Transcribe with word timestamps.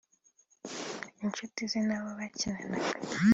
inshuti 1.23 1.59
ze 1.71 1.79
n'abo 1.87 2.09
bakinanaga 2.19 2.89